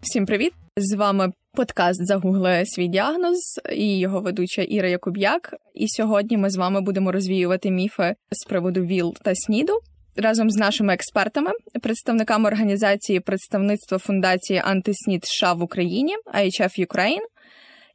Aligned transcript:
Всім 0.00 0.26
привіт! 0.26 0.52
З 0.76 0.96
вами 0.96 1.32
подкаст 1.52 2.06
Загугли 2.06 2.62
свій 2.66 2.88
діагноз 2.88 3.38
і 3.72 3.98
його 3.98 4.20
ведуча 4.20 4.62
Іра 4.62 4.88
Якуб'як. 4.88 5.54
І 5.74 5.88
сьогодні 5.88 6.36
ми 6.36 6.50
з 6.50 6.56
вами 6.56 6.80
будемо 6.80 7.12
розвіювати 7.12 7.70
міфи 7.70 8.14
з 8.30 8.44
приводу 8.44 8.82
ВІЛ 8.82 9.14
та 9.22 9.34
СНІДу 9.34 9.72
разом 10.16 10.50
з 10.50 10.56
нашими 10.56 10.94
експертами, 10.94 11.50
представниками 11.82 12.48
організації 12.48 13.20
представництва 13.20 13.98
фундації 13.98 14.62
антиснід 14.64 15.24
США 15.24 15.52
в 15.52 15.62
Україні 15.62 16.16
IHF 16.34 16.86
Ukraine, 16.86 17.24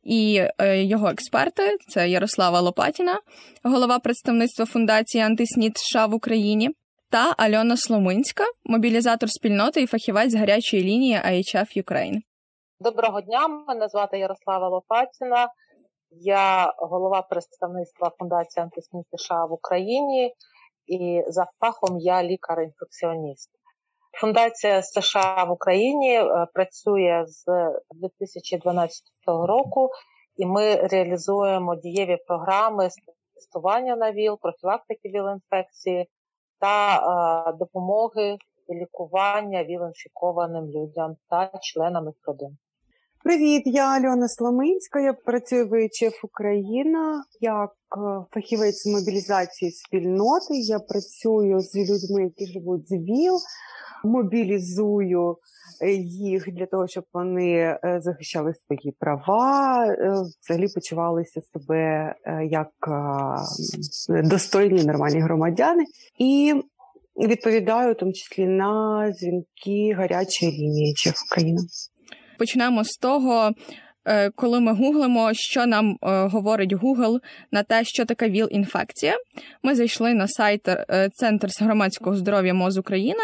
і 0.03 0.41
е, 0.57 0.83
його 0.83 1.09
експерти 1.09 1.77
це 1.88 2.09
Ярослава 2.09 2.61
Лопатіна, 2.61 3.19
голова 3.63 3.99
представництва 3.99 4.65
фундації 4.65 5.23
антиснід 5.23 5.77
США 5.77 6.06
в 6.06 6.14
Україні, 6.14 6.69
та 7.11 7.33
Альона 7.38 7.78
Сломинська, 7.78 8.43
мобілізатор 8.65 9.29
спільноти 9.29 9.82
і 9.82 9.88
фахівець 9.88 10.36
гарячої 10.36 10.83
лінії 10.83 11.15
IHF 11.15 11.83
Ukraine. 11.83 12.18
Доброго 12.79 13.21
дня, 13.21 13.47
мене 13.47 13.88
звати 13.88 14.19
Ярослава 14.19 14.69
Лопатіна. 14.69 15.47
Я 16.11 16.74
голова 16.78 17.21
представництва 17.21 18.11
фундації 18.19 18.64
антиснід 18.64 19.05
США 19.16 19.46
в 19.46 19.54
Україні 19.54 20.33
і 20.88 21.24
за 21.28 21.46
фахом 21.60 22.00
я 22.00 22.24
лікар-інфекціоніст. 22.24 23.50
Фундація 24.21 24.82
США 24.82 25.43
в 25.43 25.52
Україні 25.52 26.16
е, 26.16 26.47
працює 26.54 27.24
з 27.28 27.46
2012 27.91 29.02
року, 29.28 29.89
і 30.36 30.46
ми 30.46 30.75
реалізуємо 30.75 31.75
дієві 31.75 32.17
програми 32.28 32.89
з 32.89 32.95
тестування 33.36 33.95
на 33.95 34.11
ВІЛ, 34.11 34.38
профілактики 34.41 35.09
ВІЛ-інфекції 35.09 36.08
та 36.61 36.95
е, 36.95 37.53
допомоги 37.59 38.38
і 38.67 38.73
лікування 38.73 39.63
ВІЛ-інфікованим 39.63 40.66
людям 40.66 41.16
та 41.30 41.52
членам 41.61 42.05
їх 42.05 42.16
родин. 42.27 42.58
Привіт, 43.23 43.63
я 43.66 43.85
Альона 43.88 44.27
Сломинська. 44.27 45.00
Я 45.00 45.13
працюю 45.13 45.67
в 45.69 45.85
ІЧФ 45.85 46.23
Україна 46.23 47.23
як 47.41 47.72
е, 47.72 48.25
фахівець 48.31 48.85
мобілізації 48.85 49.72
спільноти. 49.72 50.58
Я 50.59 50.80
працюю 50.80 51.59
з 51.59 51.75
людьми, 51.75 52.23
які 52.23 52.53
живуть 52.53 52.89
з 52.89 52.91
ВІЛ, 52.91 53.38
мобілізую 54.03 55.38
їх 55.89 56.51
для 56.51 56.65
того, 56.65 56.87
щоб 56.87 57.03
вони 57.13 57.53
е, 57.53 57.79
захищали 58.03 58.53
свої 58.53 58.95
права, 58.99 59.85
взагалі 60.41 60.67
почувалися 60.75 61.41
себе 61.53 62.15
як 62.49 62.69
достойні 64.23 64.83
нормальні 64.83 65.19
громадяни. 65.19 65.83
І 66.17 66.53
відповідаю 67.17 67.93
в 67.93 67.97
тому 67.97 68.13
числі 68.13 68.47
на 68.47 69.05
дзвінки 69.11 69.93
гарячої 69.97 70.51
лінії 70.51 70.93
в 71.05 71.33
країну. 71.33 71.59
почнемо 72.39 72.83
з 72.83 72.97
того. 72.97 73.51
Е, 74.05 74.30
коли 74.30 74.59
ми 74.59 74.73
гуглимо, 74.73 75.30
що 75.33 75.66
нам 75.66 75.91
е, 75.91 75.97
говорить 76.27 76.73
Google 76.73 77.19
на 77.52 77.63
те, 77.63 77.83
що 77.83 78.05
таке 78.05 78.30
ВІЛ-інфекція, 78.30 79.17
ми 79.63 79.75
зайшли 79.75 80.13
на 80.13 80.27
сайт 80.27 80.67
е, 80.67 81.09
Центр 81.13 81.52
з 81.52 81.61
громадського 81.61 82.16
здоров'я 82.16 82.53
МОЗ 82.53 82.77
України, 82.77 83.23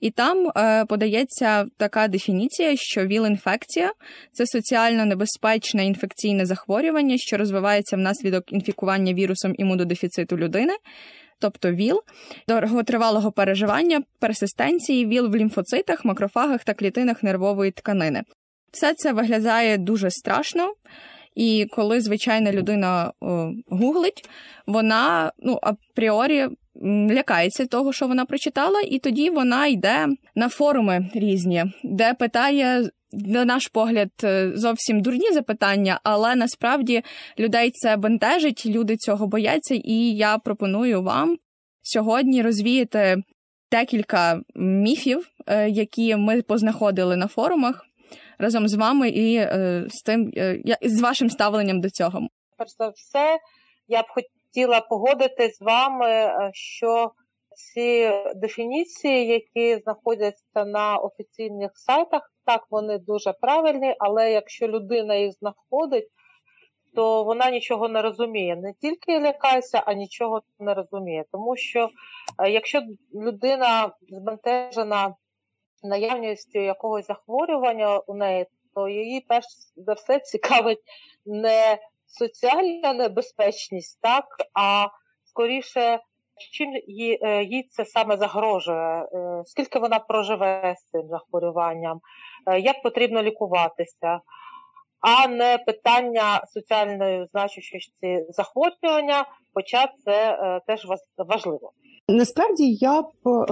і 0.00 0.10
там 0.10 0.50
подається 0.88 1.66
така 1.76 2.08
дефініція, 2.08 2.76
що 2.76 3.06
ВІЛ-інфекція 3.06 3.92
це 4.32 4.46
соціально 4.46 5.04
небезпечне 5.04 5.86
інфекційне 5.86 6.46
захворювання, 6.46 7.16
що 7.18 7.36
розвивається 7.36 7.96
внаслідок 7.96 8.52
інфікування 8.52 9.14
вірусом 9.14 9.54
імунодефіциту 9.58 10.36
людини. 10.36 10.72
Тобто 11.40 11.72
ВІЛ, 11.72 12.02
довготривалого 12.48 13.32
переживання, 13.32 14.02
персистенції, 14.18 15.06
ВІЛ 15.06 15.28
в 15.28 15.36
лімфоцитах, 15.36 16.04
макрофагах 16.04 16.64
та 16.64 16.74
клітинах 16.74 17.22
нервової 17.22 17.70
тканини. 17.70 18.22
Все 18.72 18.94
це 18.94 19.12
виглядає 19.12 19.78
дуже 19.78 20.10
страшно. 20.10 20.74
І 21.34 21.66
коли 21.70 22.00
звичайна 22.00 22.52
людина 22.52 23.12
о, 23.20 23.52
гуглить, 23.68 24.28
вона 24.66 25.32
ну 25.38 25.58
апріорі 25.62 26.48
лякається 27.10 27.66
того, 27.66 27.92
що 27.92 28.06
вона 28.06 28.24
прочитала, 28.24 28.80
і 28.80 28.98
тоді 28.98 29.30
вона 29.30 29.66
йде 29.66 30.06
на 30.34 30.48
форуми 30.48 31.10
різні, 31.14 31.64
де 31.84 32.14
питає. 32.14 32.90
На 33.12 33.44
наш 33.44 33.66
погляд, 33.66 34.10
е, 34.24 34.52
зовсім 34.54 35.00
дурні 35.00 35.32
запитання, 35.32 36.00
але 36.02 36.34
насправді 36.34 37.02
людей 37.38 37.70
це 37.74 37.96
бентежить, 37.96 38.66
люди 38.66 38.96
цього 38.96 39.26
бояться, 39.26 39.74
і 39.74 39.94
я 40.16 40.38
пропоную 40.38 41.02
вам 41.02 41.36
сьогодні 41.82 42.42
розвіяти 42.42 43.16
декілька 43.72 44.40
міфів, 44.54 45.28
е, 45.46 45.68
які 45.68 46.16
ми 46.16 46.42
познаходили 46.42 47.16
на 47.16 47.26
форумах 47.26 47.87
разом 48.38 48.68
з 48.68 48.74
вами 48.74 49.08
і 49.08 49.36
е, 49.36 49.84
з 49.88 50.02
тим, 50.02 50.32
е, 50.36 50.62
з 50.82 51.00
вашим 51.00 51.30
ставленням 51.30 51.80
до 51.80 51.90
цього. 51.90 52.20
Перш 52.56 52.70
за 52.78 52.88
все, 52.88 53.38
я 53.88 54.02
б 54.02 54.06
хотіла 54.08 54.80
погодити 54.80 55.50
з 55.50 55.60
вами, 55.60 56.06
е, 56.06 56.50
що 56.52 57.12
ці 57.56 58.10
дефініції, 58.36 59.26
які 59.26 59.82
знаходяться 59.82 60.64
на 60.64 60.96
офіційних 60.96 61.70
сайтах, 61.74 62.32
так 62.44 62.66
вони 62.70 62.98
дуже 62.98 63.32
правильні, 63.32 63.94
але 63.98 64.32
якщо 64.32 64.68
людина 64.68 65.14
їх 65.14 65.32
знаходить, 65.32 66.08
то 66.94 67.24
вона 67.24 67.50
нічого 67.50 67.88
не 67.88 68.02
розуміє. 68.02 68.56
Не 68.56 68.72
тільки 68.80 69.20
лякається, 69.20 69.82
а 69.86 69.92
нічого 69.92 70.42
не 70.58 70.74
розуміє. 70.74 71.24
Тому 71.32 71.56
що 71.56 71.88
якщо 72.48 72.82
людина 73.14 73.92
збентежена 74.08 75.14
наявністю 75.82 76.58
якогось 76.58 77.06
захворювання 77.06 77.98
у 77.98 78.14
неї, 78.14 78.46
то 78.74 78.88
її 78.88 79.20
перш 79.28 79.46
за 79.76 79.92
все 79.92 80.18
цікавить 80.18 80.80
не 81.26 81.78
соціальна 82.06 82.92
небезпечність, 82.92 83.98
так, 84.00 84.24
а 84.54 84.88
скоріше, 85.24 86.00
чим 86.52 86.72
їй, 86.86 87.18
е, 87.22 87.62
це 87.70 87.84
саме 87.84 88.16
загрожує, 88.16 89.02
е, 89.02 89.42
скільки 89.46 89.78
вона 89.78 89.98
проживе 89.98 90.74
з 90.78 90.90
цим 90.90 91.08
захворюванням, 91.08 92.00
е, 92.46 92.60
як 92.60 92.82
потрібно 92.82 93.22
лікуватися. 93.22 94.20
А 95.00 95.28
не 95.28 95.58
питання 95.58 96.46
соціальної 96.46 97.26
значущості 97.26 98.24
захворювання, 98.28 99.26
хоча 99.54 99.88
це 100.04 100.32
е, 100.32 100.60
теж 100.66 100.86
важливо. 101.16 101.72
Насправді 102.10 102.72
я 102.74 103.02
б 103.02 103.06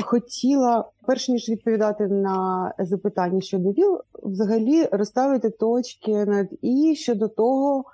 хотіла, 0.04 0.84
перш 1.06 1.28
ніж 1.28 1.48
відповідати 1.48 2.08
на 2.08 2.72
запитання 2.78 3.40
щодо 3.40 3.70
ВІЛ, 3.70 4.00
взагалі 4.22 4.88
розставити 4.92 5.50
точки 5.50 6.24
над 6.24 6.48
і 6.62 6.94
щодо 6.96 7.28
того, 7.28 7.84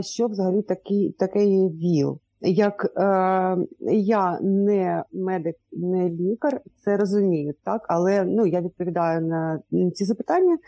що 0.00 0.26
взагалі 0.26 0.62
такі, 0.62 1.14
таке 1.18 1.44
є 1.44 1.68
ВІЛ. 1.68 2.18
Як 2.40 2.84
е, 2.84 3.56
я 3.92 4.38
не 4.40 5.04
медик, 5.12 5.56
не 5.72 6.10
лікар, 6.10 6.60
це 6.84 6.96
розумію, 6.96 7.54
так, 7.64 7.86
але 7.88 8.24
ну 8.24 8.46
я 8.46 8.60
відповідаю 8.60 9.20
на 9.20 9.60
ці 9.94 10.04
запитання 10.04 10.58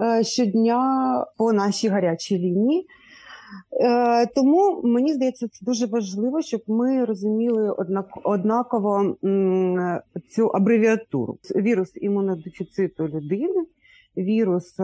е, 0.00 0.24
щодня 0.24 1.26
по 1.36 1.52
нашій 1.52 1.88
гарячій 1.88 2.38
лінії. 2.38 2.86
Е, 3.80 4.26
тому 4.26 4.80
мені 4.84 5.12
здається, 5.12 5.48
це 5.48 5.64
дуже 5.64 5.86
важливо, 5.86 6.42
щоб 6.42 6.60
ми 6.66 7.04
розуміли 7.04 7.74
однаково 8.24 9.16
цю 10.30 10.46
абревіатуру. 10.46 11.38
Вірус 11.56 11.92
імунодефіциту 11.94 13.08
людини, 13.08 13.64
вірус 14.16 14.76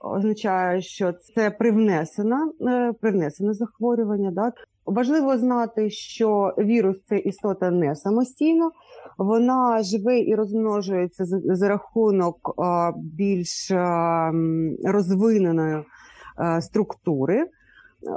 означає, 0.00 0.82
що 0.82 1.12
це 1.12 1.50
привнесена, 1.50 2.52
е, 2.68 2.92
привнесене 3.00 3.54
захворювання. 3.54 4.32
Так? 4.32 4.54
Важливо 4.86 5.38
знати, 5.38 5.90
що 5.90 6.54
вірус 6.58 7.04
це 7.08 7.18
істота 7.18 7.70
не 7.70 7.96
самостійно, 7.96 8.70
вона 9.18 9.82
живе 9.82 10.20
і 10.20 10.34
розмножується 10.34 11.24
за 11.44 11.68
рахунок 11.68 12.54
більш 12.96 13.72
розвиненої 14.84 15.76
е, 15.76 16.62
структури. 16.62 17.46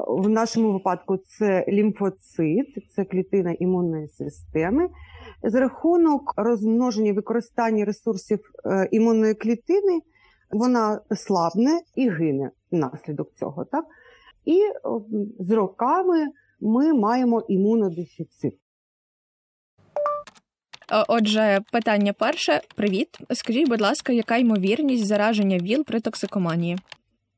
В 0.07 0.29
нашому 0.29 0.73
випадку 0.73 1.17
це 1.17 1.65
лімфоцит, 1.67 2.67
це 2.95 3.05
клітина 3.05 3.55
імунної 3.59 4.07
системи. 4.07 4.89
За 5.43 5.59
рахунок 5.59 6.33
розмноження 6.37 7.13
використання 7.13 7.85
ресурсів 7.85 8.39
е, 8.65 8.87
імунної 8.91 9.33
клітини, 9.33 9.99
вона 10.51 11.01
слабне 11.15 11.81
і 11.95 12.09
гине 12.09 12.51
внаслідок 12.71 13.33
цього. 13.39 13.65
Так? 13.65 13.85
І 14.45 14.61
з 15.39 15.51
роками 15.51 16.27
ми 16.61 16.93
маємо 16.93 17.41
імунодефіцит. 17.47 18.59
Отже, 21.07 21.61
питання 21.71 22.13
перше: 22.13 22.61
привіт. 22.75 23.17
Скажіть, 23.33 23.69
будь 23.69 23.81
ласка, 23.81 24.13
яка 24.13 24.37
ймовірність 24.37 25.05
зараження 25.05 25.57
ВІЛ 25.57 25.83
при 25.83 25.99
токсикоманії? 25.99 26.77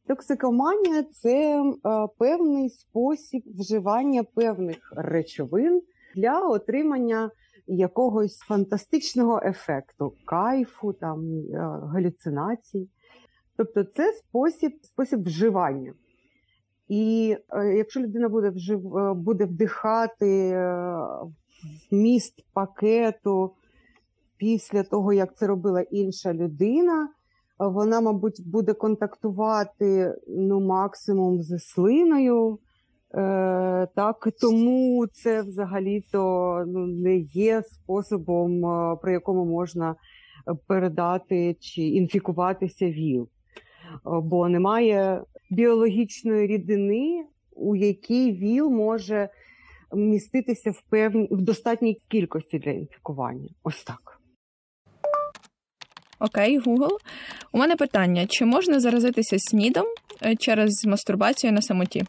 Токсикоманія 0.07 1.03
це 1.03 1.61
е, 1.61 1.73
певний 2.17 2.69
спосіб 2.69 3.43
вживання 3.59 4.23
певних 4.23 4.93
речовин 4.95 5.81
для 6.15 6.39
отримання 6.39 7.31
якогось 7.67 8.37
фантастичного 8.37 9.41
ефекту, 9.45 10.13
кайфу, 10.25 10.93
там 10.93 11.19
е, 11.19 11.57
галюцинацій. 11.93 12.89
Тобто, 13.57 13.83
це 13.83 14.13
спосіб, 14.13 14.79
спосіб 14.81 15.23
вживання. 15.23 15.93
І 16.87 17.37
е, 17.49 17.65
якщо 17.65 17.99
людина 17.99 18.29
буде 18.29 18.49
вжив, 18.49 18.81
буде 19.15 19.45
вдихати 19.45 20.57
вміст 21.91 22.45
пакету 22.53 23.55
після 24.37 24.83
того, 24.83 25.13
як 25.13 25.37
це 25.37 25.47
робила 25.47 25.81
інша 25.81 26.33
людина, 26.33 27.09
вона, 27.59 28.01
мабуть, 28.01 28.41
буде 28.45 28.73
контактувати 28.73 30.15
ну, 30.27 30.59
максимум 30.59 31.41
з 31.41 31.59
слиною. 31.59 32.59
Е, 33.13 33.87
так, 33.95 34.27
Тому 34.41 35.07
це 35.07 35.41
взагалі-то 35.41 36.63
ну, 36.67 36.87
не 36.87 37.17
є 37.17 37.63
способом, 37.63 38.65
е, 38.65 38.97
про 39.01 39.11
якому 39.11 39.45
можна 39.45 39.95
передати 40.67 41.55
чи 41.59 41.81
інфікуватися 41.81 42.85
ВІЛ, 42.85 43.29
бо 44.05 44.49
немає 44.49 45.21
біологічної 45.51 46.47
рідини, 46.47 47.25
у 47.55 47.75
якій 47.75 48.31
ВІЛ 48.31 48.69
може 48.69 49.29
міститися 49.95 50.71
в 50.71 50.81
певній 50.89 51.27
в 51.31 51.41
достатній 51.41 52.01
кількості 52.07 52.59
для 52.59 52.71
інфікування. 52.71 53.49
Ось 53.63 53.83
так. 53.83 54.04
Окей, 56.19 56.59
Google. 56.59 56.97
У 57.51 57.57
мене 57.57 57.75
питання: 57.75 58.27
чи 58.27 58.45
можна 58.45 58.79
заразитися 58.79 59.35
снідом 59.39 59.85
е, 60.25 60.35
через 60.35 60.85
мастурбацію 60.85 61.53
на 61.53 61.61
самоті? 61.61 62.05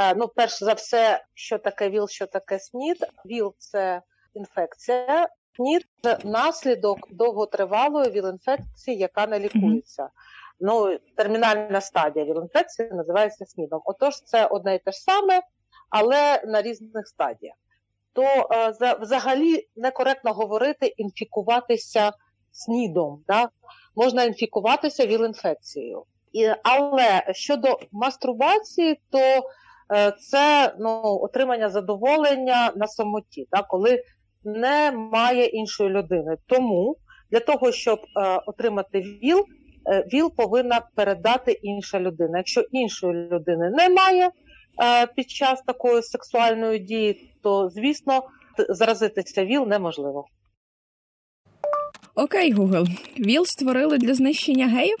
Е, 0.00 0.14
ну, 0.14 0.28
перш 0.28 0.58
за 0.58 0.72
все, 0.72 1.24
що 1.34 1.58
таке 1.58 1.90
ВІЛ, 1.90 2.08
що 2.08 2.26
таке 2.26 2.58
СНІД. 2.58 2.96
ВІЛ 3.26 3.54
це 3.58 4.02
інфекція. 4.34 5.28
СНІД 5.56 5.82
це 6.02 6.18
наслідок 6.24 6.98
довготривалої 7.10 8.10
ВІЛ-інфекції, 8.10 8.96
яка 8.96 9.26
не 9.26 9.40
лікується. 9.40 10.08
Ну, 10.60 10.98
термінальна 11.16 11.80
стадія 11.80 12.24
ВІЛ-інфекції 12.24 12.90
називається 12.92 13.46
СНІДом. 13.46 13.80
Отож, 13.84 14.14
це 14.24 14.46
одне 14.46 14.74
і 14.74 14.78
те 14.78 14.92
ж 14.92 14.98
саме, 14.98 15.40
але 15.90 16.42
на 16.46 16.62
різних 16.62 17.08
стадіях. 17.08 17.54
То 18.12 18.22
е, 18.22 18.96
взагалі 19.00 19.68
некоректно 19.76 20.32
говорити 20.32 20.86
інфікуватися 20.86 22.12
снідом. 22.52 23.24
Да? 23.28 23.48
Можна 23.96 24.24
інфікуватися 24.24 25.06
ВІЛ-інфекцією. 25.06 26.04
Але 26.62 27.24
щодо 27.32 27.78
мастурбації, 27.92 29.00
то 29.10 29.18
е, 29.18 30.12
це 30.12 30.74
ну, 30.78 31.02
отримання 31.02 31.68
задоволення 31.68 32.72
на 32.76 32.86
самоті, 32.86 33.48
да? 33.52 33.62
коли 33.62 34.02
немає 34.44 35.44
іншої 35.44 35.90
людини. 35.90 36.36
Тому 36.46 36.96
для 37.30 37.40
того, 37.40 37.72
щоб 37.72 37.98
е, 37.98 38.40
отримати 38.46 39.00
ВІЛ, 39.00 39.44
е, 39.92 40.04
ВІЛ 40.12 40.32
повинна 40.36 40.80
передати 40.94 41.52
інша 41.52 42.00
людина. 42.00 42.38
Якщо 42.38 42.60
іншої 42.60 43.14
людини 43.14 43.70
немає 43.70 44.30
е, 44.82 45.06
під 45.06 45.30
час 45.30 45.62
такої 45.62 46.02
сексуальної 46.02 46.78
дії, 46.78 47.34
то 47.42 47.68
звісно 47.68 48.22
заразитися 48.68 49.44
ВІЛ 49.44 49.66
неможливо. 49.66 50.24
Окей, 52.14 52.54
Google. 52.54 52.86
ВІЛ 53.18 53.44
створили 53.46 53.98
для 53.98 54.14
знищення 54.14 54.66
геїв? 54.66 54.98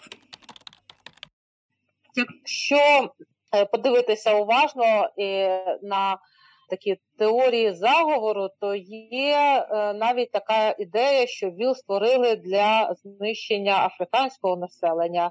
Якщо 2.16 3.10
е, 3.54 3.64
подивитися 3.64 4.34
уважно 4.34 5.08
на 5.82 6.18
такі 6.70 6.96
теорії 7.18 7.74
заговору, 7.74 8.48
то 8.60 8.74
є 9.10 9.66
е, 9.70 9.92
навіть 9.92 10.30
така 10.30 10.74
ідея, 10.78 11.26
що 11.26 11.50
ВІЛ 11.50 11.74
створили 11.74 12.36
для 12.36 12.94
знищення 13.02 13.86
африканського 13.86 14.56
населення. 14.56 15.30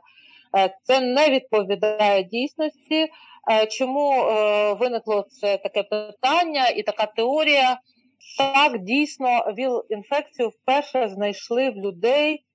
Е, 0.58 0.78
це 0.84 1.02
не 1.02 1.30
відповідає 1.30 2.24
дійсності. 2.24 3.08
Чому 3.70 4.24
виникло 4.80 5.26
це 5.30 5.58
таке 5.58 5.84
питання 5.84 6.68
і 6.68 6.84
така 6.84 7.06
теорія? 7.06 7.80
Так, 8.38 8.84
дійсно, 8.84 9.54
ВІЛ-інфекцію 9.58 10.50
вперше 10.50 11.10
знайшли 11.10 11.70
в 11.70 11.76
людей, 11.76 12.46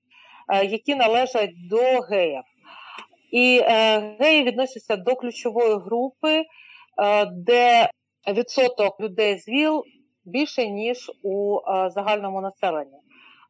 е, 0.48 0.64
які 0.64 0.94
належать 0.94 1.68
до 1.70 2.00
геїв. 2.00 2.42
І 3.30 3.60
е, 3.64 3.98
геї 4.20 4.42
відносяться 4.42 4.96
до 4.96 5.16
ключової 5.16 5.78
групи, 5.78 6.44
е, 7.02 7.26
де 7.26 7.90
відсоток 8.28 9.00
людей 9.00 9.38
з 9.38 9.48
ВІЛ 9.48 9.84
більше, 10.24 10.68
ніж 10.68 11.10
у 11.22 11.58
загальному 11.88 12.40
населенні. 12.40 12.98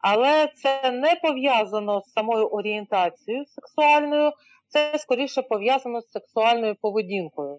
Але 0.00 0.48
це 0.54 0.90
не 0.90 1.14
пов'язано 1.14 2.00
з 2.00 2.12
самою 2.12 2.46
орієнтацією 2.46 3.44
сексуальною, 3.46 4.32
це 4.68 4.98
скоріше 4.98 5.42
пов'язано 5.42 6.00
з 6.00 6.10
сексуальною 6.10 6.76
поведінкою. 6.80 7.58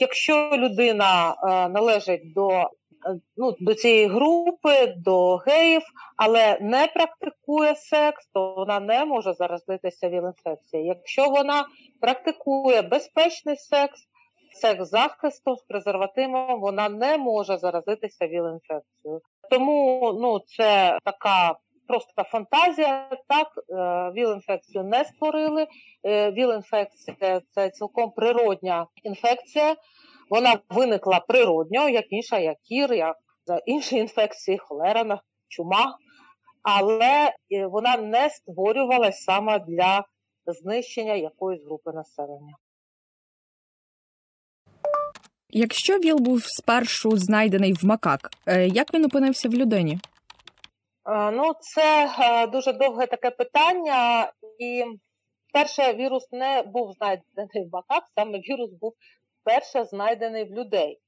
Якщо 0.00 0.50
людина 0.56 1.34
належить 1.70 2.32
до 2.34 2.70
ну, 3.36 3.54
до 3.60 3.74
цієї 3.74 4.06
групи, 4.06 4.94
до 4.96 5.36
геїв, 5.36 5.82
але 6.16 6.58
не 6.60 6.86
практикує 6.86 7.74
секс, 7.74 8.26
то 8.34 8.54
вона 8.54 8.80
не 8.80 9.04
може 9.04 9.32
заразитися 9.32 10.08
ВІЛ-інфекцією. 10.08 10.88
Якщо 10.88 11.28
вона 11.28 11.64
практикує 12.00 12.82
безпечний 12.82 13.56
секс, 13.56 14.00
секс 14.52 14.90
захисту 14.90 15.56
з 15.56 15.62
презервативом, 15.62 16.60
вона 16.60 16.88
не 16.88 17.18
може 17.18 17.58
заразитися 17.58 18.26
ВІЛ-інфекцією. 18.26 19.20
Тому 19.50 20.12
ну, 20.20 20.38
це 20.38 20.98
така. 21.04 21.58
Просто 21.86 22.22
фантазія, 22.22 23.08
так, 23.28 23.48
е, 23.56 24.12
ВІЛ-інфекцію 24.16 24.84
не 24.84 25.04
створили. 25.04 25.66
Е, 26.06 26.30
ВІЛ-інфекція 26.30 27.40
це 27.50 27.70
цілком 27.70 28.10
природня 28.10 28.86
інфекція, 29.02 29.76
вона 30.30 30.58
виникла 30.68 31.20
природньо, 31.20 31.88
як 31.88 32.04
інша, 32.08 32.38
як 32.38 32.56
кір, 32.60 32.94
як 32.94 33.16
інші 33.66 33.96
інфекції, 33.96 34.58
холера, 34.58 35.20
чума, 35.48 35.98
але 36.62 37.32
е, 37.52 37.66
вона 37.66 37.96
не 37.96 38.30
створювалася 38.30 39.24
саме 39.24 39.58
для 39.58 40.04
знищення 40.46 41.14
якоїсь 41.14 41.64
групи 41.64 41.92
населення. 41.92 42.56
Якщо 45.50 45.98
ВІЛ 45.98 46.18
був 46.18 46.40
спершу 46.44 47.16
знайдений 47.16 47.72
в 47.72 47.84
макак, 47.84 48.30
е, 48.46 48.68
як 48.68 48.94
він 48.94 49.04
опинився 49.04 49.48
в 49.48 49.54
людині? 49.54 49.98
Е, 51.08 51.30
ну, 51.30 51.52
це 51.60 52.08
дуже 52.52 52.72
довге 52.72 53.06
таке 53.06 53.30
питання, 53.30 54.32
і 54.58 54.84
перше 55.52 55.92
вірус 55.94 56.28
не 56.32 56.62
був 56.62 56.92
знайдений 56.92 57.68
в 57.70 57.72
макак, 57.72 58.04
саме 58.14 58.38
вірус 58.38 58.70
був 58.80 58.94
вперше 59.44 59.84
знайдений 59.84 60.44
в 60.44 60.52
людей. 60.52 61.00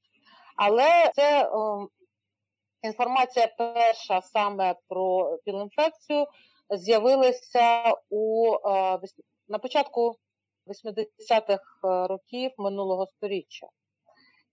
Але 0.55 1.11
це 1.15 1.49
о, 1.53 1.87
інформація 2.81 3.47
перша 3.57 4.21
саме 4.21 4.75
про 4.87 5.37
пілінфекцію 5.45 6.27
з'явилася 6.69 7.95
у 8.09 8.51
о, 8.63 8.99
на 9.47 9.59
початку 9.59 10.15
80-х 10.67 11.63
років 12.07 12.51
минулого 12.57 13.07
століття. 13.07 13.67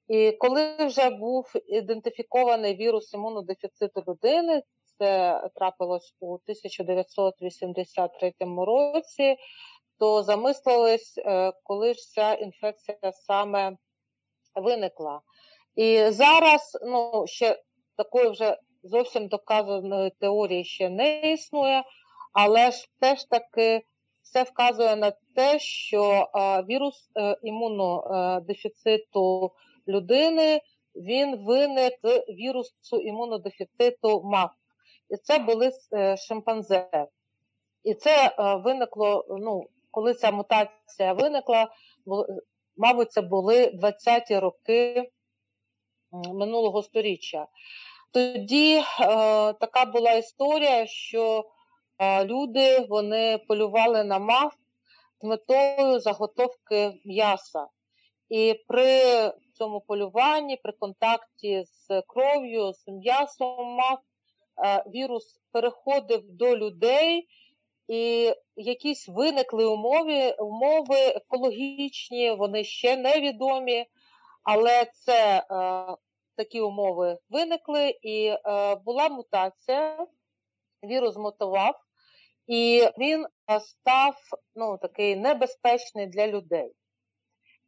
І 0.09 0.33
коли 0.33 0.87
вже 0.87 1.11
був 1.11 1.53
ідентифікований 1.67 2.76
вірус 2.76 3.14
імунодефіциту 3.14 4.05
людини, 4.09 4.62
це 4.99 5.41
трапилось 5.55 6.14
у 6.21 6.35
1983 6.35 8.33
році, 8.57 9.37
то 9.99 10.23
замислились, 10.23 11.19
е, 11.19 11.53
коли 11.63 11.95
ж 11.95 12.01
ця 12.01 12.35
інфекція 12.35 13.13
саме 13.13 13.77
виникла. 14.55 15.21
І 15.77 16.11
зараз 16.11 16.79
ну, 16.87 17.25
ще 17.27 17.63
такої 17.97 18.29
вже 18.29 18.59
зовсім 18.83 19.29
доказаної 19.29 20.11
теорії 20.11 20.65
ще 20.65 20.89
не 20.89 21.33
існує, 21.33 21.85
але 22.33 22.71
ж 22.71 22.89
теж 23.01 23.25
таки 23.25 23.83
все 24.23 24.43
вказує 24.43 24.97
на 24.97 25.13
те, 25.35 25.59
що 25.59 26.29
вірус 26.69 27.11
е, 27.17 27.37
імунодефіциту 27.43 29.53
людини 29.89 30.61
він 30.95 31.45
виник 31.45 31.93
з 32.03 32.25
вірусу 32.29 33.01
імунодефіциту 33.01 34.23
МАФ. 34.25 34.51
І 35.11 35.17
це 35.17 35.39
були 35.39 35.71
е, 35.93 36.17
шимпанзе. 36.17 36.89
І 37.85 37.95
це 37.95 38.27
е, 38.27 38.55
виникло 38.55 39.25
ну, 39.29 39.67
коли 39.95 40.15
ця 40.15 40.31
мутація 40.31 41.13
виникла, 41.13 41.69
мабуть, 42.77 43.13
це 43.13 43.21
були 43.21 43.67
20-ті 43.67 44.39
роки 44.39 45.11
минулого 46.13 46.83
століття. 46.83 47.47
Тоді 48.13 48.77
е, 48.77 48.83
така 49.53 49.85
була 49.85 50.13
історія, 50.13 50.87
що 50.87 51.45
е, 51.99 52.25
люди 52.25 52.79
вони 52.79 53.39
полювали 53.39 54.05
на 54.05 54.19
мав 54.19 54.53
з 55.21 55.25
метою 55.25 56.01
заготовки 56.01 56.93
м'яса. 57.05 57.67
І 58.29 58.65
при 58.69 59.03
цьому 59.53 59.81
полюванні, 59.81 60.57
при 60.57 60.73
контакті 60.73 61.65
з 61.65 62.03
кров'ю, 62.03 62.73
з 62.73 62.89
м'ясом 62.89 63.67
мав, 63.67 63.99
вірус 64.87 65.41
переходив 65.53 66.23
до 66.25 66.57
людей, 66.57 67.29
і 67.88 68.33
якісь 68.57 69.09
виникли 69.09 69.64
умови, 69.64 70.31
умови 70.31 70.97
екологічні, 70.97 72.31
вони 72.31 72.64
ще 72.64 72.97
невідомі, 72.97 73.87
але 74.43 74.85
це 74.95 75.38
е, 75.38 75.45
такі 76.37 76.61
умови 76.61 77.19
виникли, 77.31 77.99
і 78.03 78.26
е, 78.26 78.75
була 78.75 79.09
мутація, 79.09 80.07
вірус 80.85 81.17
мутував, 81.17 81.75
і 82.47 82.88
він 82.99 83.26
став 83.61 84.17
ну, 84.55 84.79
такий 84.79 85.17
небезпечний 85.17 86.07
для 86.07 86.26
людей. 86.26 86.73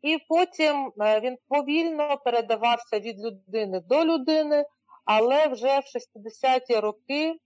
І 0.03 0.19
потім 0.29 0.93
е, 1.01 1.21
він 1.21 1.39
повільно 1.49 2.17
передавався 2.25 2.99
від 3.01 3.21
людини 3.21 3.81
до 3.81 4.05
людини, 4.05 4.65
але 5.05 5.49
вже 5.49 5.79
в 5.79 5.83
60-ті 5.83 6.81
роки, 6.81 7.37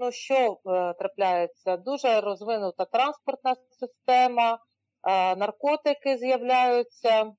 ну 0.00 0.12
що 0.12 0.34
е, 0.34 0.94
трапляється, 0.98 1.76
дуже 1.76 2.20
розвинута 2.20 2.84
транспортна 2.84 3.54
система, 3.80 4.58
е, 5.08 5.36
наркотики 5.36 6.16
з'являються, 6.16 7.32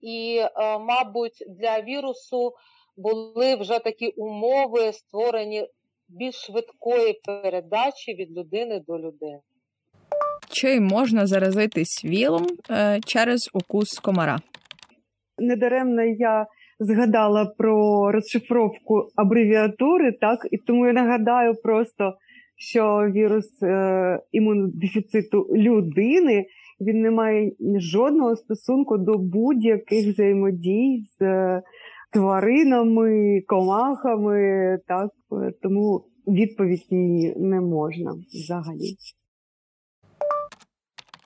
і, 0.00 0.36
е, 0.36 0.78
мабуть, 0.78 1.44
для 1.48 1.80
вірусу 1.80 2.52
були 2.96 3.56
вже 3.56 3.78
такі 3.78 4.08
умови 4.08 4.92
створені 4.92 5.68
більш 6.08 6.34
швидкої 6.34 7.20
передачі 7.24 8.14
від 8.14 8.38
людини 8.38 8.82
до 8.86 8.98
людини. 8.98 9.40
Чи 10.48 10.80
можна 10.80 11.26
заразитись 11.26 12.04
вілом 12.04 12.46
е, 12.70 13.00
через 13.06 13.50
укус 13.52 13.98
комара? 13.98 14.38
Недаремно 15.38 16.02
я 16.02 16.46
згадала 16.78 17.44
про 17.58 18.12
розшифровку 18.12 19.08
абревіатури, 19.16 20.12
так 20.20 20.46
і 20.50 20.58
тому 20.58 20.86
я 20.86 20.92
нагадаю 20.92 21.54
просто, 21.62 22.14
що 22.56 23.10
вірус 23.14 23.62
е, 23.62 24.20
імунодефіциту 24.32 25.46
людини 25.56 26.46
він 26.80 27.00
не 27.00 27.10
має 27.10 27.52
жодного 27.78 28.36
стосунку 28.36 28.98
до 28.98 29.18
будь-яких 29.18 30.06
взаємодій 30.08 31.04
з 31.18 31.22
е, 31.22 31.62
тваринами, 32.12 33.40
комахами, 33.46 34.78
так 34.86 35.10
тому 35.62 36.04
відповідь 36.26 36.86
ні 36.90 37.34
не 37.36 37.60
можна 37.60 38.12
взагалі. 38.12 38.96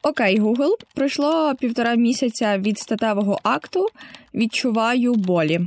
Окей, 0.03 0.41
Google. 0.41 0.75
Пройшло 0.95 1.55
півтора 1.55 1.95
місяця 1.95 2.59
від 2.59 2.79
статевого 2.79 3.39
акту. 3.43 3.87
Відчуваю 4.35 5.15
болі. 5.15 5.61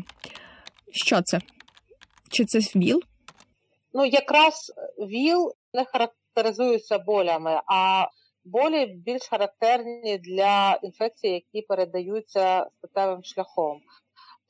Що 0.92 1.22
це? 1.22 1.40
Чи 2.32 2.46
це 2.46 2.60
ВІЛ? 2.60 3.02
Ну, 3.94 4.06
якраз 4.06 4.72
ВІЛ 4.98 5.54
не 5.74 5.86
характеризується 5.86 7.00
болями, 7.00 7.62
а 7.68 8.08
болі 8.46 8.86
більш 8.86 9.28
характерні 9.30 10.18
для 10.18 10.80
інфекцій, 10.84 11.28
які 11.28 11.62
передаються 11.62 12.68
статевим 12.78 13.24
шляхом. 13.24 13.82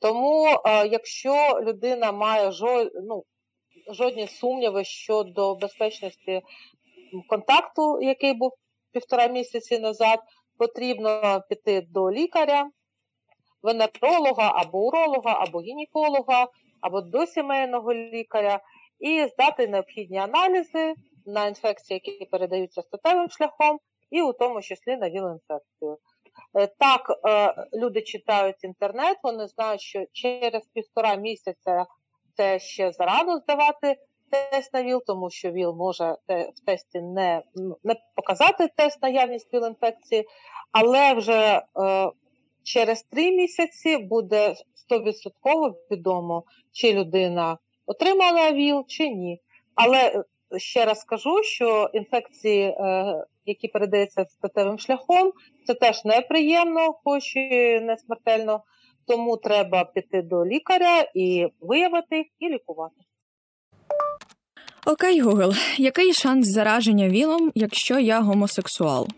Тому, 0.00 0.46
е, 0.46 0.86
якщо 0.86 1.60
людина 1.62 2.12
має 2.12 2.50
ну, 3.08 3.24
жодні 3.92 4.28
сумніви 4.28 4.84
щодо 4.84 5.54
безпечності 5.54 6.42
контакту, 7.28 8.02
який 8.02 8.32
був 8.32 8.52
півтора 8.94 9.26
місяці 9.26 9.78
назад, 9.78 10.18
потрібно 10.58 11.42
піти 11.48 11.86
до 11.90 12.10
лікаря, 12.10 12.70
венеролога 13.62 14.52
або 14.54 14.78
уролога, 14.86 15.36
або 15.40 15.60
гінеколога, 15.60 16.46
або 16.80 17.00
до 17.00 17.26
сімейного 17.26 17.94
лікаря 17.94 18.60
і 18.98 19.26
здати 19.26 19.68
необхідні 19.68 20.18
аналізи 20.18 20.94
на 21.26 21.46
інфекції, 21.46 22.00
які 22.04 22.24
передаються 22.24 22.82
статевим 22.82 23.30
шляхом, 23.30 23.78
і 24.10 24.22
у 24.22 24.32
тому 24.32 24.62
числі 24.62 24.96
на 24.96 25.10
віл-інфекцію. 25.10 25.96
Е, 26.58 26.66
так, 26.66 27.20
е, 27.28 27.54
люди 27.78 28.02
читають 28.02 28.64
інтернет, 28.64 29.16
вони 29.22 29.48
знають, 29.48 29.80
що 29.80 30.04
через 30.12 30.66
півтора 30.66 31.14
місяця 31.14 31.86
це 32.36 32.58
ще 32.58 32.92
зарано 32.92 33.38
здавати 33.38 33.96
тест 34.34 34.74
на 34.74 34.82
ВІЛ, 34.82 35.02
тому 35.06 35.30
що 35.30 35.50
ВІЛ 35.50 35.74
може 35.74 36.16
в 36.28 36.66
тесті 36.66 37.00
не 37.00 37.42
ну, 37.54 37.76
не 37.84 37.96
показати 38.14 38.68
тест 38.76 39.02
наявність 39.02 39.54
ВІЛ-інфекції, 39.54 40.24
але 40.72 41.14
вже 41.14 41.62
е, 41.80 42.10
через 42.62 43.02
три 43.02 43.32
місяці 43.32 43.98
буде 43.98 44.54
100% 44.90 45.74
відомо, 45.90 46.44
чи 46.72 46.92
людина 46.92 47.58
отримала 47.86 48.52
ВІЛ, 48.52 48.84
чи 48.88 49.08
ні. 49.08 49.40
Але 49.74 50.24
ще 50.56 50.84
раз 50.84 51.00
скажу, 51.00 51.42
що 51.42 51.90
інфекції, 51.92 52.62
е, 52.62 53.24
які 53.46 53.68
передаються 53.68 54.24
статевим 54.24 54.78
шляхом, 54.78 55.32
це 55.66 55.74
теж 55.74 56.04
неприємно, 56.04 56.92
хоч 57.04 57.36
і 57.36 57.80
не 57.80 57.96
смертельно. 57.96 58.62
Тому 59.06 59.36
треба 59.36 59.84
піти 59.84 60.22
до 60.22 60.46
лікаря 60.46 61.10
і 61.14 61.46
виявити 61.60 62.16
їх, 62.16 62.26
і 62.38 62.48
лікувати. 62.48 62.94
Окей, 64.86 65.20
Гугл, 65.20 65.52
який 65.78 66.12
шанс 66.12 66.48
зараження 66.48 67.08
вілом, 67.08 67.52
якщо 67.54 67.98
я 67.98 68.20
гомосексуал? 68.20 69.08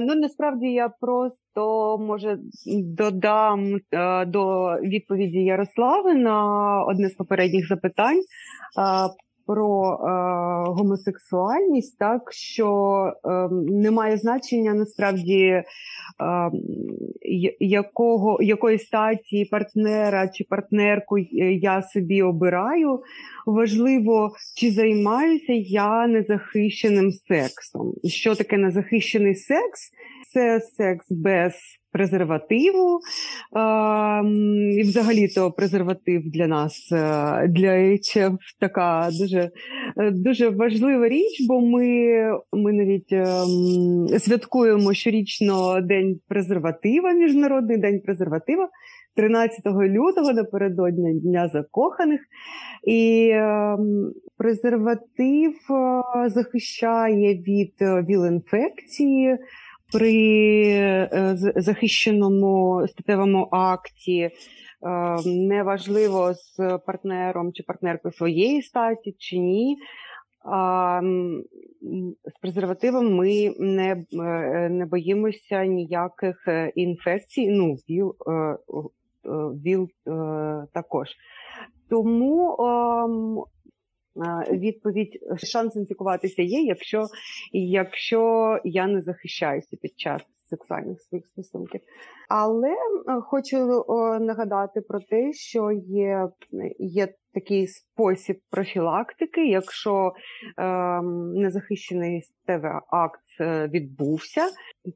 Ну 0.00 0.14
насправді 0.14 0.66
я 0.66 0.88
просто 1.00 1.98
може 1.98 2.38
додам 2.84 3.78
а, 3.96 4.24
до 4.24 4.74
відповіді 4.82 5.38
Ярослави 5.38 6.14
на 6.14 6.44
одне 6.84 7.08
з 7.08 7.14
попередніх 7.14 7.68
запитань. 7.68 8.22
Про 9.50 9.92
е, 9.92 10.70
гомосексуальність, 10.70 11.98
так 11.98 12.32
що 12.32 12.68
е, 13.24 13.48
немає 13.52 14.16
значення 14.16 14.74
насправді 14.74 15.40
е, 15.40 15.64
якого, 17.60 18.42
якої 18.42 18.78
статі 18.78 19.44
партнера 19.44 20.28
чи 20.28 20.44
партнерку 20.44 21.18
я 21.60 21.82
собі 21.82 22.22
обираю. 22.22 23.00
Важливо, 23.46 24.30
чи 24.56 24.70
займаюся 24.70 25.52
я 25.52 26.06
незахищеним 26.06 27.12
сексом. 27.12 27.94
Що 28.04 28.34
таке 28.34 28.56
незахищений 28.56 29.34
секс? 29.34 29.90
Це 30.32 30.60
секс 30.60 31.06
без 31.10 31.79
презервативу. 31.92 33.00
І 34.78 34.82
взагалі-то 34.82 35.50
презерватив 35.50 36.22
для 36.24 36.46
нас, 36.46 36.92
е, 36.92 37.48
для 37.48 37.68
HF 37.68 38.36
така 38.60 39.08
дуже 39.20 39.50
е, 39.96 40.10
дуже 40.10 40.48
важлива 40.48 41.08
річ, 41.08 41.46
бо 41.48 41.60
ми 41.60 41.86
ми 42.52 42.72
навіть 42.72 43.12
ем, 43.12 44.18
святкуємо 44.18 44.92
щорічно 44.92 45.80
День 45.80 46.20
презерватива, 46.28 47.12
Міжнародний 47.12 47.76
день 47.76 48.00
презерватива. 48.04 48.68
13 49.16 49.66
лютого 49.66 50.32
напередодні 50.32 51.20
Дня 51.20 51.48
закоханих, 51.48 52.20
і 52.86 53.28
е, 53.32 53.76
презерватив 54.38 55.52
е, 55.70 56.28
захищає 56.28 57.34
від 57.34 57.72
віл-інфекції, 57.80 59.38
при 59.92 60.64
е, 60.66 61.08
захищеному 61.56 62.86
статевому 62.88 63.48
акті. 63.50 64.20
Е, 64.20 64.30
неважливо 65.26 66.34
з 66.34 66.78
партнером 66.86 67.52
чи 67.52 67.62
партнеркою 67.62 68.12
своєї 68.12 68.62
статі 68.62 69.14
чи 69.18 69.38
ні. 69.38 69.76
З 72.24 72.40
презервативом 72.40 73.14
ми 73.14 73.54
не 73.58 74.04
е, 74.12 74.68
не 74.68 74.86
боїмося 74.86 75.64
ніяких 75.64 76.36
інфекцій, 76.74 77.48
ну, 77.50 77.74
ВІЛ, 77.74 78.14
ВІЛ 79.64 79.88
також. 80.72 81.08
Тому 81.90 82.56
відповідь 84.50 85.18
шанс 85.36 85.76
інфікуватися 85.76 86.42
є, 86.42 86.62
якщо 86.62 87.06
якщо 87.52 88.58
я 88.64 88.86
не 88.86 89.02
захищаюся 89.02 89.76
під 89.76 89.98
час 89.98 90.22
сексуальних 90.50 91.00
своїх 91.00 91.26
стосунків. 91.26 91.80
Але 92.28 92.68
е, 92.68 92.76
хочу 93.20 93.84
нагадати 94.20 94.80
про 94.80 95.00
те, 95.00 95.32
що 95.32 95.70
є 95.72 96.28
є 96.78 97.08
такий 97.34 97.66
спосіб 97.66 98.40
профілактики, 98.50 99.46
якщо 99.46 100.12
е, 100.58 101.02
незахищений 101.34 102.22
ств 102.22 102.66
акт 102.90 103.20
е, 103.40 103.68
відбувся, 103.68 104.46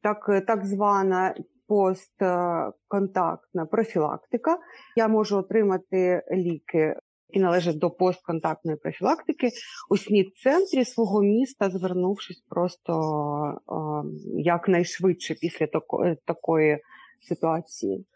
так, 0.02 0.44
так 0.46 0.66
звана. 0.66 1.34
Постконтактна 1.68 3.66
профілактика, 3.66 4.58
я 4.96 5.08
можу 5.08 5.36
отримати 5.36 6.22
ліки 6.32 6.94
які 7.34 7.44
належать 7.44 7.78
до 7.78 7.90
постконтактної 7.90 8.76
профілактики 8.76 9.50
у 9.90 9.96
СНІД-центрі 9.96 10.84
свого 10.84 11.22
міста, 11.22 11.70
звернувшись 11.70 12.42
просто 12.48 12.92
якнайшвидше 14.36 15.34
після 15.34 15.66
тако, 15.66 16.14
такої 16.24 16.78
ситуації. 17.28 18.06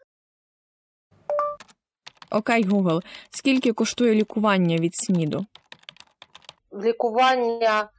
Окей, 2.31 2.65
Google, 2.65 3.01
скільки 3.29 3.73
коштує 3.73 4.13
лікування 4.15 4.77
від 4.77 4.95
СНІДу? 4.95 5.45
Лікування 6.83 7.89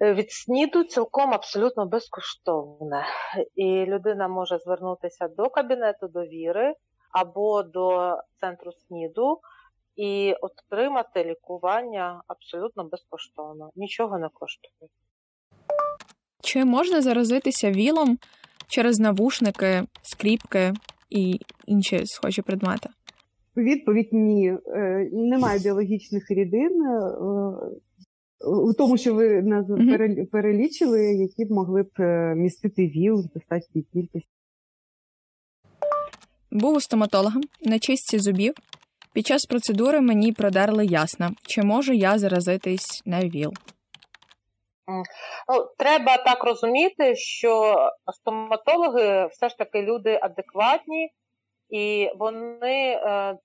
е, 0.00 0.14
від 0.14 0.30
СНІДу 0.30 0.84
цілком 0.84 1.34
абсолютно 1.34 1.86
безкоштовне. 1.86 3.06
І 3.54 3.84
людина 3.86 4.28
може 4.28 4.58
звернутися 4.58 5.28
до 5.28 5.50
кабінету 5.50 6.08
довіри 6.08 6.74
або 7.12 7.62
до 7.62 8.16
центру 8.40 8.72
СНІДу 8.72 9.40
і 9.98 10.34
отримати 10.40 11.24
лікування 11.24 12.22
абсолютно 12.26 12.84
безкоштовно. 12.84 13.70
Нічого 13.76 14.18
не 14.18 14.28
коштує. 14.32 14.90
Чи 16.42 16.64
можна 16.64 17.02
заразитися 17.02 17.70
вілом 17.70 18.18
через 18.68 18.98
навушники, 18.98 19.82
скріпки 20.02 20.72
і 21.10 21.40
інші 21.66 22.06
схожі 22.06 22.42
предмети? 22.42 22.88
Відповідь 23.56 24.08
ні. 24.12 24.48
Е, 24.66 25.10
Немає 25.12 25.58
біологічних 25.58 26.30
рідин 26.30 26.82
е, 26.82 27.00
у 28.46 28.74
тому, 28.74 28.96
що 28.96 29.14
ви 29.14 29.42
нас 29.42 29.66
перелічили, 30.32 31.14
які 31.14 31.44
б 31.44 31.50
могли 31.50 31.82
б 31.82 31.90
е, 31.98 32.34
містити 32.34 32.86
ВІЛ 32.86 33.14
в 33.14 33.32
достатній 33.34 33.82
кількості. 33.82 34.28
Був 36.50 36.74
у 36.74 36.80
стоматолога 36.80 37.40
на 37.62 37.78
чистці 37.78 38.18
зубів. 38.18 38.54
Під 39.18 39.26
час 39.26 39.46
процедури 39.46 40.00
мені 40.00 40.32
продерли 40.32 40.86
ясна, 40.86 41.30
чи 41.46 41.62
можу 41.62 41.92
я 41.92 42.18
заразитись 42.18 43.02
на 43.06 43.20
ВІЛ. 43.20 43.52
Ну, 45.48 45.68
треба 45.78 46.16
так 46.16 46.44
розуміти, 46.44 47.16
що 47.16 47.76
стоматологи 48.14 49.26
все 49.26 49.48
ж 49.48 49.58
таки 49.58 49.82
люди 49.82 50.18
адекватні, 50.22 51.10
і 51.70 52.10
вони 52.18 53.00
е, 53.02 53.38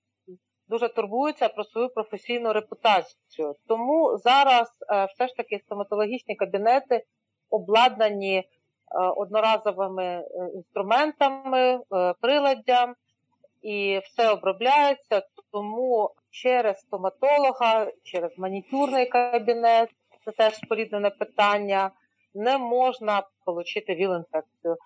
дуже 0.68 0.88
турбуються 0.88 1.48
про 1.48 1.64
свою 1.64 1.88
професійну 1.88 2.52
репутацію. 2.52 3.54
Тому 3.68 4.18
зараз 4.18 4.68
е, 4.92 5.04
все 5.04 5.26
ж 5.26 5.34
таки 5.36 5.58
стоматологічні 5.66 6.36
кабінети 6.36 7.04
обладнані 7.50 8.36
е, 8.36 8.44
одноразовими 9.16 10.24
інструментами, 10.54 11.80
приладдям, 12.20 12.94
і 13.62 14.00
все 14.04 14.30
обробляється. 14.30 15.22
Тому 15.54 16.10
через 16.30 16.80
стоматолога, 16.80 17.86
через 18.02 18.30
манікюрний 18.38 19.06
кабінет 19.06 19.88
це 20.24 20.30
теж 20.30 20.54
споріднене 20.54 21.10
питання, 21.10 21.90
не 22.34 22.58
можна 22.58 23.22
отримати 23.46 23.94
ВІЛ-інфекцію. 23.94 24.76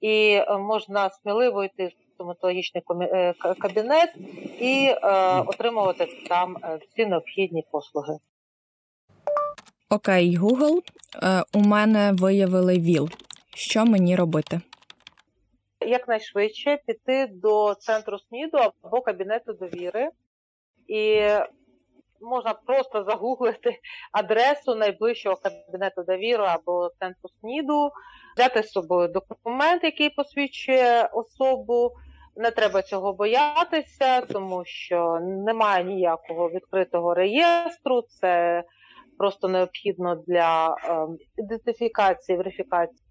І 0.00 0.30
е, 0.32 0.58
можна 0.58 1.10
сміливо 1.10 1.64
йти 1.64 1.86
в 1.86 1.92
стоматологічний 2.14 2.82
е, 3.00 3.34
кабінет 3.58 4.14
і 4.60 4.88
е, 4.88 4.98
отримувати 5.40 6.06
там 6.28 6.56
всі 6.80 7.06
необхідні 7.06 7.64
послуги. 7.70 8.18
Окей, 9.90 10.38
Google, 10.38 10.78
у 11.54 11.60
мене 11.60 12.12
виявили 12.12 12.78
ВІЛ. 12.78 13.08
Що 13.54 13.86
мені 13.86 14.16
робити? 14.16 14.60
Якнайшвидше 15.88 16.78
піти 16.86 17.26
до 17.26 17.74
центру 17.74 18.18
СНІДу 18.18 18.58
або 18.82 19.00
кабінету 19.00 19.52
довіри, 19.52 20.10
і 20.88 21.22
можна 22.20 22.54
просто 22.66 23.04
загуглити 23.04 23.78
адресу 24.12 24.74
найближчого 24.74 25.36
кабінету 25.36 26.02
довіри 26.02 26.44
або 26.46 26.90
центру 26.98 27.30
СНІДу, 27.40 27.90
взяти 28.36 28.62
з 28.62 28.70
собою 28.70 29.08
документ, 29.08 29.84
який 29.84 30.10
посвідчує 30.10 31.08
особу. 31.12 31.92
Не 32.36 32.50
треба 32.50 32.82
цього 32.82 33.12
боятися, 33.12 34.20
тому 34.20 34.64
що 34.64 35.18
немає 35.22 35.84
ніякого 35.84 36.50
відкритого 36.50 37.14
реєстру. 37.14 38.02
Це 38.02 38.64
просто 39.18 39.48
необхідно 39.48 40.14
для 40.26 40.76
ем, 40.84 41.16
ідентифікації, 41.36 42.38
верифікації 42.38 43.02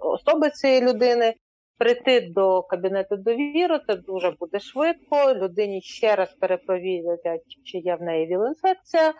особи 0.00 0.50
цієї 0.50 0.80
людини. 0.80 1.34
Прийти 1.78 2.20
до 2.20 2.62
кабінету 2.62 3.16
довіри, 3.16 3.80
це 3.86 3.96
дуже 3.96 4.30
буде 4.30 4.60
швидко. 4.60 5.34
Людині 5.34 5.82
ще 5.82 6.16
раз 6.16 6.34
перепровірять, 6.40 7.20
чи 7.64 7.78
є 7.78 7.96
в 7.96 8.02
неї 8.02 8.26
ВІЛ-інфекція 8.26 9.12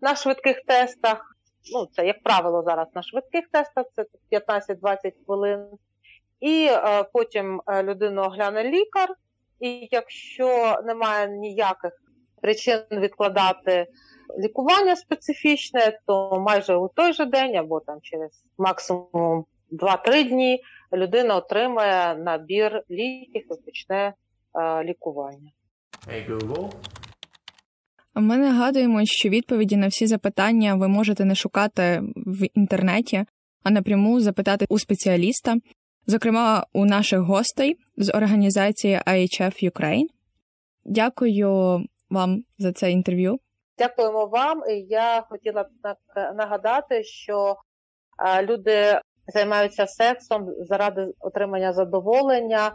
на 0.00 0.14
швидких 0.14 0.60
тестах. 0.66 1.36
Ну, 1.72 1.86
це, 1.92 2.06
як 2.06 2.22
правило, 2.22 2.62
зараз 2.66 2.86
на 2.94 3.02
швидких 3.02 3.48
тестах, 3.52 3.86
це 3.96 4.04
15-20 4.32 5.12
хвилин. 5.26 5.66
І 6.40 6.68
е, 6.70 7.04
потім 7.12 7.62
е, 7.66 7.82
людину 7.82 8.22
огляне 8.22 8.64
лікар, 8.64 9.14
і 9.60 9.88
якщо 9.90 10.80
немає 10.84 11.28
ніяких 11.28 11.92
причин 12.40 12.80
відкладати 12.90 13.86
лікування 14.38 14.96
специфічне, 14.96 15.98
то 16.06 16.40
майже 16.40 16.76
у 16.76 16.88
той 16.88 17.12
же 17.12 17.24
день 17.24 17.56
або 17.56 17.80
там 17.80 17.98
через 18.02 18.44
максимум 18.58 19.44
2-3 19.72 20.28
дні 20.28 20.62
людина 20.92 21.36
отримає 21.36 22.16
набір 22.16 22.82
ліків 22.90 23.42
і 23.50 23.64
почне 23.64 24.14
е, 24.54 24.84
лікування. 24.84 25.50
Hey 26.08 26.30
Google, 26.30 26.72
Ми 28.14 28.36
нагадуємо, 28.36 29.00
що 29.04 29.28
відповіді 29.28 29.76
на 29.76 29.88
всі 29.88 30.06
запитання 30.06 30.74
ви 30.74 30.88
можете 30.88 31.24
не 31.24 31.34
шукати 31.34 32.02
в 32.16 32.46
інтернеті, 32.54 33.24
а 33.62 33.70
напряму 33.70 34.20
запитати 34.20 34.66
у 34.68 34.78
спеціаліста, 34.78 35.56
зокрема 36.06 36.66
у 36.72 36.84
наших 36.84 37.20
гостей 37.20 37.76
з 37.96 38.12
організації 38.14 39.00
IHF 39.06 39.70
Ukraine. 39.70 40.06
Дякую 40.84 41.80
вам 42.10 42.44
за 42.58 42.72
це 42.72 42.90
інтерв'ю. 42.90 43.38
Дякуємо 43.78 44.26
вам. 44.26 44.62
Я 44.88 45.24
хотіла 45.28 45.62
б 45.62 45.66
нагадати, 46.34 47.04
що 47.04 47.56
е, 48.18 48.42
люди 48.42 49.00
займаються 49.30 49.86
сексом 49.86 50.46
заради 50.58 51.06
отримання 51.20 51.72
задоволення, 51.72 52.72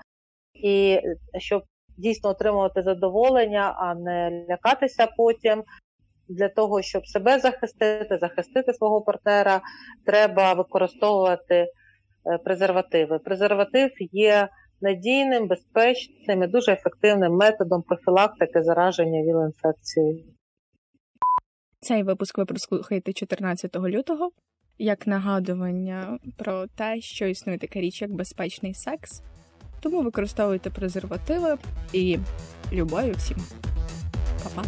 і 0.53 0.99
щоб 1.39 1.63
дійсно 1.97 2.29
отримувати 2.29 2.81
задоволення, 2.81 3.75
а 3.77 3.95
не 3.95 4.45
лякатися 4.49 5.07
потім. 5.17 5.63
Для 6.27 6.49
того, 6.49 6.81
щоб 6.81 7.07
себе 7.07 7.39
захистити, 7.39 8.17
захистити 8.17 8.73
свого 8.73 9.01
партнера, 9.01 9.61
треба 10.05 10.53
використовувати 10.53 11.55
е, 11.55 11.67
презервативи. 12.43 13.19
Презерватив 13.19 13.89
є 14.11 14.49
надійним, 14.81 15.47
безпечним 15.47 16.43
і 16.43 16.47
дуже 16.47 16.71
ефективним 16.71 17.33
методом 17.33 17.81
профілактики 17.81 18.63
зараження 18.63 19.21
ВІЛ-інфекцією. 19.21 20.23
Цей 21.79 22.03
випуск 22.03 22.37
ви 22.37 22.45
прослухаєте 22.45 23.13
14 23.13 23.75
лютого 23.75 24.31
як 24.77 25.07
нагадування 25.07 26.19
про 26.35 26.67
те, 26.67 27.01
що 27.01 27.27
існує 27.27 27.59
така 27.59 27.79
річ, 27.79 28.01
як 28.01 28.11
безпечний 28.11 28.73
секс. 28.73 29.21
Тому 29.79 30.01
використовуйте 30.01 30.69
презервативи 30.69 31.57
і 31.93 32.19
любові 32.73 33.11
всім. 33.11 33.37
Па-па! 34.43 34.63